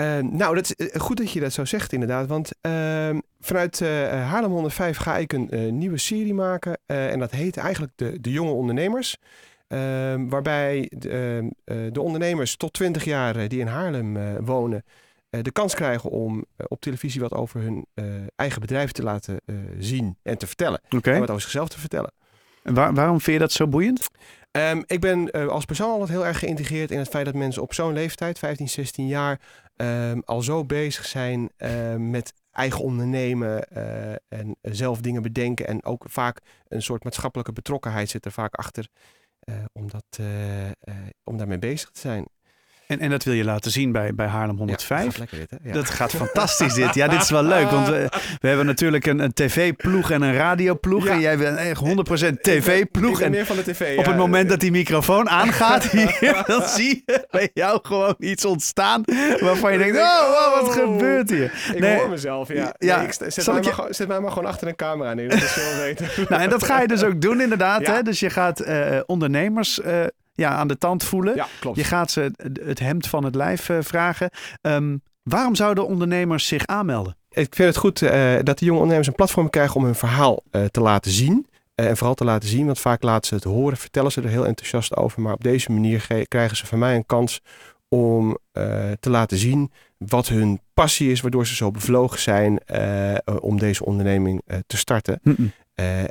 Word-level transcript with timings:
Uh, 0.00 0.18
nou, 0.18 0.54
dat 0.54 0.74
is 0.76 0.90
goed 1.00 1.16
dat 1.16 1.30
je 1.30 1.40
dat 1.40 1.52
zo 1.52 1.64
zegt 1.64 1.92
inderdaad. 1.92 2.26
Want 2.26 2.50
uh, 2.62 3.08
vanuit 3.40 3.80
uh, 3.80 3.88
Haarlem 4.08 4.50
105 4.50 4.96
ga 4.96 5.16
ik 5.16 5.32
een 5.32 5.78
nieuwe 5.78 5.98
serie 5.98 6.34
maken. 6.34 6.78
en 6.86 7.18
dat 7.18 7.30
heet 7.30 7.56
eigenlijk 7.56 7.92
De, 7.96 8.20
de 8.20 8.30
Jonge 8.30 8.50
Ondernemers. 8.50 9.16
Ehm, 9.68 10.28
waarbij 10.28 10.90
de, 10.96 11.48
de, 11.92 12.00
ondernemers 12.00 12.56
tot 12.56 12.72
20 12.72 13.04
jaar 13.04 13.48
die 13.48 13.60
in 13.60 13.66
Haarlem 13.66 14.36
wonen... 14.44 14.84
de 15.30 15.50
kans 15.52 15.74
krijgen 15.74 16.10
om 16.10 16.44
op 16.68 16.80
televisie 16.80 17.20
wat 17.20 17.34
over 17.34 17.60
hun 17.60 17.86
eigen 18.36 18.60
bedrijf 18.60 18.92
te 18.92 19.02
laten 19.02 19.40
zien 19.78 20.16
en 20.22 20.38
te 20.38 20.46
vertellen. 20.46 20.80
Okay. 20.90 21.14
En 21.14 21.20
wat 21.20 21.30
over 21.30 21.42
zichzelf 21.42 21.68
te 21.68 21.80
vertellen. 21.80 22.12
En 22.62 22.74
waar, 22.74 22.94
waarom 22.94 23.20
vind 23.20 23.36
je 23.36 23.42
dat 23.42 23.52
zo 23.52 23.66
boeiend? 23.66 24.08
Um, 24.50 24.82
ik 24.86 25.00
ben 25.00 25.36
uh, 25.36 25.46
als 25.46 25.64
persoon 25.64 25.90
altijd 25.90 26.08
heel 26.08 26.26
erg 26.26 26.38
geïntegreerd 26.38 26.90
in 26.90 26.98
het 26.98 27.08
feit 27.08 27.24
dat 27.24 27.34
mensen 27.34 27.62
op 27.62 27.74
zo'n 27.74 27.92
leeftijd, 27.92 28.38
15, 28.38 28.68
16 28.68 29.06
jaar, 29.06 29.40
um, 29.76 30.22
al 30.24 30.42
zo 30.42 30.64
bezig 30.64 31.06
zijn 31.06 31.50
uh, 31.58 31.94
met 31.94 32.32
eigen 32.50 32.84
ondernemen 32.84 33.66
uh, 33.72 34.12
en 34.12 34.56
zelf 34.62 35.00
dingen 35.00 35.22
bedenken. 35.22 35.66
En 35.66 35.84
ook 35.84 36.04
vaak 36.08 36.40
een 36.68 36.82
soort 36.82 37.04
maatschappelijke 37.04 37.52
betrokkenheid 37.52 38.08
zit 38.10 38.24
er 38.24 38.32
vaak 38.32 38.54
achter 38.54 38.88
om, 39.72 39.90
dat, 39.90 40.26
om 41.24 41.36
daarmee 41.36 41.58
bezig 41.58 41.90
te 41.90 42.00
zijn. 42.00 42.24
En, 42.88 42.98
en 42.98 43.10
dat 43.10 43.24
wil 43.24 43.34
je 43.34 43.44
laten 43.44 43.70
zien 43.70 43.92
bij, 43.92 44.14
bij 44.14 44.26
Haarlem 44.26 44.56
105. 44.56 44.98
Ja, 44.98 45.04
dat, 45.04 45.14
gaat 45.16 45.30
dit, 45.30 45.58
ja. 45.62 45.72
dat 45.72 45.90
gaat 45.90 46.10
fantastisch 46.10 46.74
dit. 46.74 46.94
Ja, 46.94 47.08
dit 47.08 47.22
is 47.22 47.30
wel 47.30 47.42
leuk. 47.42 47.70
Want 47.70 47.88
we, 47.88 48.08
we 48.40 48.48
hebben 48.48 48.66
natuurlijk 48.66 49.06
een, 49.06 49.18
een 49.18 49.32
tv-ploeg 49.32 50.10
en 50.10 50.22
een 50.22 50.34
radioploeg. 50.34 51.04
Ja. 51.04 51.12
En 51.12 51.20
jij 51.20 51.38
bent 51.38 51.58
echt 51.58 51.80
100% 52.34 52.40
tv-ploeg. 52.40 53.20
En 53.20 53.30
meer 53.30 53.46
van 53.46 53.56
de 53.56 53.62
tv. 53.62 53.98
Op 53.98 54.04
het 54.04 54.16
moment 54.16 54.48
dat 54.48 54.60
die 54.60 54.70
microfoon 54.70 55.28
aangaat 55.28 55.84
hier, 55.90 56.42
dan 56.46 56.62
zie 56.62 57.02
je 57.06 57.26
bij 57.30 57.50
jou 57.54 57.78
gewoon 57.82 58.14
iets 58.18 58.44
ontstaan. 58.44 59.02
Waarvan 59.40 59.72
je 59.72 59.78
denkt, 59.78 59.96
oh, 59.96 60.28
wow, 60.28 60.60
wat 60.60 60.74
gebeurt 60.74 61.30
hier? 61.30 61.52
Ik 61.74 61.78
nee, 61.78 61.98
hoor 61.98 62.08
mezelf, 62.08 62.48
ja. 62.52 62.74
ja 62.78 62.96
nee, 62.96 63.06
ik 63.06 63.12
zet, 63.12 63.46
mij 63.46 63.62
je... 63.62 63.72
maar, 63.76 63.94
zet 63.94 64.08
mij 64.08 64.20
maar 64.20 64.32
gewoon 64.32 64.48
achter 64.48 64.68
een 64.68 64.76
camera 64.76 65.14
neer. 65.14 65.28
Dat 65.28 65.42
is 65.42 65.52
veel 65.52 65.80
weten. 65.84 66.08
nou, 66.28 66.42
en 66.42 66.50
dat 66.50 66.64
ga 66.64 66.80
je 66.80 66.88
dus 66.88 67.02
ook 67.02 67.20
doen 67.20 67.40
inderdaad. 67.40 67.86
Hè? 67.86 68.02
Dus 68.02 68.20
je 68.20 68.30
gaat 68.30 68.66
uh, 68.66 68.98
ondernemers... 69.06 69.78
Uh, 69.78 70.04
ja, 70.38 70.50
aan 70.50 70.68
de 70.68 70.78
tand 70.78 71.04
voelen. 71.04 71.34
Ja, 71.34 71.46
klopt. 71.60 71.76
Je 71.76 71.84
gaat 71.84 72.10
ze 72.10 72.30
het 72.64 72.78
hemd 72.78 73.06
van 73.06 73.24
het 73.24 73.34
lijf 73.34 73.68
uh, 73.68 73.78
vragen. 73.80 74.30
Um, 74.60 75.02
waarom 75.22 75.54
zouden 75.54 75.86
ondernemers 75.86 76.46
zich 76.46 76.66
aanmelden? 76.66 77.16
Ik 77.30 77.54
vind 77.54 77.68
het 77.68 77.76
goed 77.76 78.00
uh, 78.00 78.36
dat 78.42 78.58
de 78.58 78.64
jonge 78.64 78.78
ondernemers 78.78 79.08
een 79.08 79.14
platform 79.14 79.50
krijgen 79.50 79.76
om 79.76 79.84
hun 79.84 79.94
verhaal 79.94 80.42
uh, 80.50 80.64
te 80.64 80.80
laten 80.80 81.10
zien. 81.10 81.46
en 81.74 81.96
vooral 81.96 82.14
te 82.14 82.24
laten 82.24 82.48
zien, 82.48 82.66
want 82.66 82.78
vaak 82.78 83.02
laten 83.02 83.28
ze 83.28 83.34
het 83.34 83.44
horen, 83.44 83.76
vertellen 83.76 84.12
ze 84.12 84.22
er 84.22 84.28
heel 84.28 84.46
enthousiast 84.46 84.96
over. 84.96 85.20
Maar 85.20 85.32
op 85.32 85.42
deze 85.42 85.72
manier 85.72 86.26
krijgen 86.28 86.56
ze 86.56 86.66
van 86.66 86.78
mij 86.78 86.94
een 86.94 87.06
kans 87.06 87.40
om 87.88 88.38
te 89.00 89.10
laten 89.10 89.38
zien 89.38 89.72
wat 89.96 90.28
hun 90.28 90.60
passie 90.74 91.10
is, 91.10 91.20
waardoor 91.20 91.46
ze 91.46 91.54
zo 91.54 91.70
bevlogen 91.70 92.18
zijn 92.18 92.60
om 93.40 93.58
deze 93.58 93.84
onderneming 93.84 94.42
te 94.66 94.76
starten. 94.76 95.20
Mm 95.22 95.34
-mm. 95.36 95.52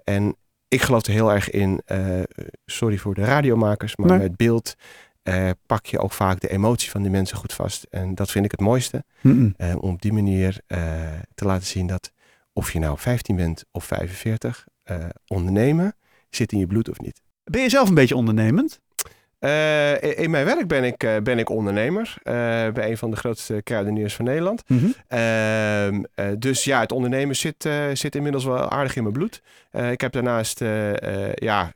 en 0.03 0.35
ik 0.67 0.81
geloof 0.81 1.05
er 1.05 1.11
heel 1.11 1.33
erg 1.33 1.49
in, 1.49 1.81
uh, 1.91 2.23
sorry 2.65 2.97
voor 2.97 3.13
de 3.13 3.23
radiomakers, 3.23 3.95
maar 3.95 4.07
nee. 4.09 4.19
met 4.19 4.35
beeld 4.35 4.75
uh, 5.23 5.49
pak 5.65 5.85
je 5.85 5.99
ook 5.99 6.11
vaak 6.11 6.39
de 6.39 6.49
emotie 6.49 6.89
van 6.89 7.01
die 7.01 7.11
mensen 7.11 7.37
goed 7.37 7.53
vast. 7.53 7.83
En 7.83 8.15
dat 8.15 8.31
vind 8.31 8.45
ik 8.45 8.51
het 8.51 8.59
mooiste. 8.59 9.03
Mm 9.21 9.37
-mm. 9.37 9.53
Uh, 9.57 9.75
om 9.79 9.93
op 9.93 10.01
die 10.01 10.13
manier 10.13 10.61
te 11.35 11.45
laten 11.45 11.67
zien 11.67 11.87
dat 11.87 12.11
of 12.53 12.73
je 12.73 12.79
nou 12.79 12.97
15 12.97 13.35
bent 13.35 13.65
of 13.71 13.85
45, 13.85 14.67
ondernemen 15.27 15.95
zit 16.29 16.51
in 16.51 16.59
je 16.59 16.67
bloed 16.67 16.89
of 16.89 16.99
niet. 16.99 17.21
Ben 17.43 17.61
je 17.61 17.69
zelf 17.69 17.89
een 17.89 17.95
beetje 17.95 18.15
ondernemend? 18.15 18.79
Uh, 19.47 20.19
in 20.19 20.29
mijn 20.29 20.45
werk 20.45 20.67
ben 20.67 20.83
ik, 20.83 21.03
uh, 21.03 21.17
ben 21.23 21.39
ik 21.39 21.49
ondernemer 21.49 22.15
uh, 22.17 22.33
bij 22.69 22.89
een 22.89 22.97
van 22.97 23.11
de 23.11 23.15
grootste 23.15 23.61
kruideniers 23.63 24.15
van 24.15 24.25
Nederland. 24.25 24.63
Mm 24.67 24.95
-hmm. 25.07 26.05
dus 26.39 26.63
ja, 26.63 26.79
het 26.79 26.91
ondernemen 26.91 27.35
zit, 27.35 27.69
zit 27.93 28.15
inmiddels 28.15 28.45
wel 28.45 28.69
aardig 28.69 28.95
in 28.95 29.01
mijn 29.01 29.13
bloed. 29.13 29.41
ik 29.91 30.01
heb 30.01 30.11
daarnaast, 30.11 30.59
ja, 31.33 31.71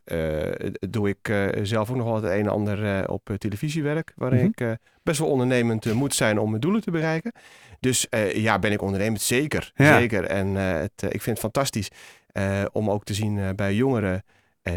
doe 0.90 1.10
ik 1.10 1.34
zelf 1.64 1.90
ook 1.90 1.96
nog 1.96 2.06
wel 2.06 2.16
het 2.16 2.24
een 2.24 2.32
en 2.32 2.48
ander 2.48 3.10
op 3.10 3.30
televisiewerk, 3.38 4.12
waarin 4.16 4.40
mm 4.40 4.54
-hmm. 4.56 4.72
ik 4.72 4.78
best 5.04 5.20
wel 5.20 5.30
ondernemend 5.30 5.94
moet 5.94 6.16
zijn 6.16 6.40
om 6.40 6.50
mijn 6.50 6.62
doelen 6.62 6.82
te 6.82 6.92
bereiken. 6.92 7.32
Dus 7.80 8.08
ja, 8.34 8.60
ben 8.60 8.72
ik 8.72 8.82
ondernemend? 8.82 9.22
Zeker, 9.22 9.72
ja. 9.76 9.98
zeker. 9.98 10.24
En 10.24 10.56
het, 10.56 11.04
ik 11.10 11.22
vind 11.22 11.26
het 11.26 11.40
fantastisch 11.40 11.90
om 12.72 12.90
ook 12.90 13.04
te 13.04 13.14
zien 13.14 13.56
bij 13.56 13.74
jongeren 13.74 14.24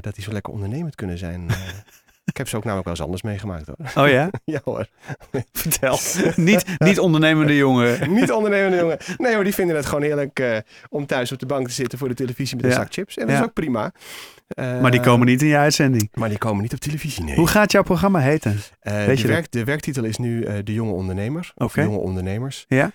dat 0.01 0.15
die 0.15 0.25
zo 0.25 0.33
lekker 0.33 0.53
ondernemend 0.53 0.95
kunnen 0.95 1.19
zijn. 1.19 1.47
Ik 2.25 2.37
heb 2.37 2.49
ze 2.49 2.57
ook 2.57 2.65
namelijk 2.65 2.89
wel 2.89 2.97
eens 2.97 3.05
anders 3.05 3.23
meegemaakt 3.23 3.67
hoor. 3.67 4.05
Oh 4.05 4.11
ja? 4.11 4.31
ja 4.55 4.61
hoor. 4.65 4.87
Vertel. 5.53 5.99
niet, 6.37 6.65
niet 6.79 6.99
ondernemende 6.99 7.57
jongen. 7.57 8.13
niet 8.13 8.33
ondernemende 8.33 8.77
jongen. 8.77 8.99
Nee 9.17 9.35
hoor, 9.35 9.45
die 9.45 9.55
vinden 9.55 9.77
het 9.77 9.87
gewoon 9.87 10.03
heerlijk 10.03 10.41
uh, 10.41 10.57
om 10.89 11.07
thuis 11.07 11.33
op 11.33 11.39
de 11.39 11.47
bank 11.47 11.67
te 11.67 11.73
zitten 11.73 11.99
voor 11.99 12.09
de 12.09 12.15
televisie 12.15 12.57
met 12.57 12.65
een 12.65 12.71
ja. 12.71 12.77
zak 12.77 12.93
chips. 12.93 13.17
En 13.17 13.27
dat 13.27 13.35
ja. 13.35 13.41
is 13.41 13.47
ook 13.47 13.53
prima. 13.53 13.93
Uh, 14.59 14.81
maar 14.81 14.91
die 14.91 15.01
komen 15.01 15.27
niet 15.27 15.43
in 15.43 15.49
je 15.49 15.57
uitzending. 15.57 16.09
Maar 16.15 16.29
die 16.29 16.39
komen 16.39 16.63
niet 16.63 16.73
op 16.73 16.79
televisie, 16.79 17.25
nee. 17.25 17.37
Hoe 17.37 17.47
gaat 17.47 17.73
jouw 17.73 17.83
programma 17.83 18.19
heten? 18.19 18.53
Uh, 18.53 19.05
Weet 19.05 19.17
de, 19.17 19.23
je 19.23 19.29
werk, 19.29 19.53
de 19.53 19.65
werktitel 19.65 20.05
is 20.05 20.17
nu 20.17 20.63
De 20.63 20.73
Jonge 20.73 20.93
Ondernemer. 20.93 21.53
Of 21.57 21.73
okay. 21.73 21.85
Jonge 21.85 21.99
Ondernemers. 21.99 22.65
Ja? 22.69 22.91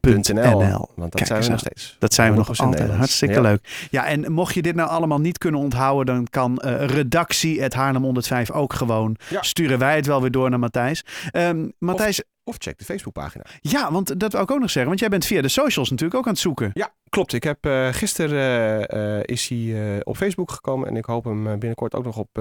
.nl. 0.00 0.88
Want 0.94 1.18
dat 1.18 1.26
zijn 1.26 1.42
we 1.42 1.48
nog 1.48 1.58
steeds. 1.58 1.96
Dat 1.98 2.14
zijn 2.14 2.30
we 2.30 2.36
nog 2.36 2.48
altijd. 2.48 2.68
Nederlands. 2.68 2.98
Hartstikke 2.98 3.34
ja. 3.34 3.40
leuk. 3.40 3.86
Ja, 3.90 4.06
en 4.06 4.32
mocht 4.32 4.54
je 4.54 4.62
dit 4.62 4.74
nou 4.74 4.88
allemaal 4.88 5.20
niet 5.20 5.38
kunnen 5.38 5.60
onthouden, 5.60 6.14
dan 6.14 6.26
kan 6.30 6.62
uh, 6.64 6.84
redactie 6.84 7.62
het 7.62 7.74
Haarlem 7.74 8.02
105 8.02 8.50
ook 8.50 8.72
gewoon. 8.72 9.16
Ja. 9.28 9.42
Sturen 9.42 9.78
wij 9.78 9.96
het 9.96 10.06
wel 10.06 10.20
weer 10.20 10.30
door 10.30 10.50
naar 10.50 10.58
Matthijs. 10.58 11.04
Um, 11.32 11.72
Matthijs. 11.78 12.22
Of, 12.48 12.56
check 12.58 12.78
de 12.78 12.84
Facebookpagina. 12.84 13.44
Ja, 13.60 13.92
want 13.92 14.20
dat 14.20 14.32
wil 14.32 14.42
ik 14.42 14.50
ook 14.50 14.60
nog 14.60 14.70
zeggen. 14.70 14.86
Want 14.86 15.00
jij 15.00 15.08
bent 15.08 15.24
via 15.24 15.42
de 15.42 15.48
socials 15.48 15.90
natuurlijk 15.90 16.18
ook 16.18 16.26
aan 16.26 16.32
het 16.32 16.40
zoeken. 16.40 16.70
Ja, 16.74 16.92
klopt. 17.08 17.32
Ik 17.32 17.42
heb 17.42 17.66
uh, 17.66 17.88
gisteren 17.88 18.96
uh, 18.96 19.20
is 19.22 19.48
hij 19.48 20.00
op 20.04 20.16
Facebook 20.16 20.50
gekomen 20.50 20.88
en 20.88 20.96
ik 20.96 21.04
hoop 21.04 21.24
hem 21.24 21.42
binnenkort 21.58 21.94
ook 21.94 22.04
nog 22.04 22.16
op 22.16 22.40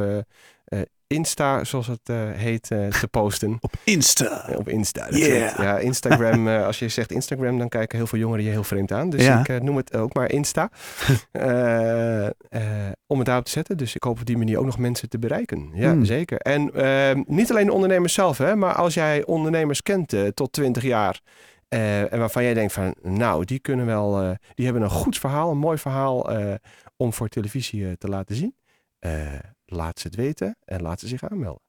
Insta, 1.08 1.64
zoals 1.64 1.88
het 1.88 2.10
uh, 2.10 2.32
heet, 2.32 2.72
uh, 2.72 2.88
te 2.88 3.08
posten. 3.08 3.58
Op 3.60 3.74
Insta. 3.84 4.50
op 4.56 4.70
Insta. 4.70 5.08
Yeah. 5.10 5.58
Ja, 5.58 5.78
Instagram. 5.78 6.48
uh, 6.48 6.66
als 6.66 6.80
je 6.80 6.90
zegt 6.90 7.12
Instagram, 7.12 7.58
dan 7.58 7.70
kijken 7.70 7.98
heel 7.98 8.08
veel 8.08 8.20
jongeren 8.20 8.44
je 8.44 8.50
heel 8.50 8.64
vreemd 8.64 8.92
aan. 8.92 9.10
Dus 9.10 9.24
ja. 9.24 9.48
ik 9.48 9.64
noem 9.64 9.76
het 9.76 9.96
ook 9.96 10.14
maar 10.14 10.32
Insta. 10.32 10.70
om 13.08 13.18
het 13.18 13.26
daarop 13.26 13.46
te 13.46 13.52
zetten. 13.52 13.78
Dus 13.78 13.96
ik 13.96 14.04
hoop 14.04 14.20
op 14.20 14.26
die 14.26 14.38
manier 14.38 14.58
ook 14.58 14.66
nog 14.66 14.78
mensen 14.78 15.10
te 15.10 15.20
bereiken. 15.20 15.70
Ja, 15.74 15.94
mm. 15.94 16.06
zeker. 16.06 16.38
En 16.38 16.74
ehm, 16.74 17.24
niet 17.28 17.52
alleen 17.52 17.66
de 17.66 17.74
ondernemers 17.74 18.14
zelf, 18.14 18.38
hè, 18.38 18.56
maar 18.56 18.74
als 18.74 18.94
jij 18.94 19.26
ondernemers 19.26 19.82
kent 19.82 20.16
tot 20.34 20.52
20 20.52 20.84
jaar. 20.84 21.22
en 21.70 22.20
waarvan 22.20 22.44
jij 22.44 22.54
denkt 22.54 22.74
van, 22.74 22.96
nou, 23.02 23.46
die 23.46 23.60
kunnen 23.60 23.86
wel, 23.86 24.38
die 24.54 24.66
hebben 24.66 24.84
een 24.84 24.90
goed 24.90 25.18
verhaal, 25.18 25.52
een 25.52 25.58
mooi 25.58 25.78
verhaal 25.78 26.30
om 26.98 27.14
voor 27.14 27.28
televisie 27.28 27.98
te 27.98 28.08
laten 28.08 28.36
zien 28.36 28.56
laat 29.70 30.00
ze 30.00 30.08
het 30.08 30.16
weten 30.16 30.58
en 30.66 30.82
laat 30.82 31.00
ze 31.00 31.08
zich 31.08 31.24
aanmelden. 31.24 31.66